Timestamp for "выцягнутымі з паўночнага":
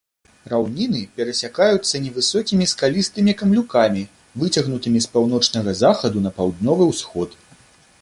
4.45-5.71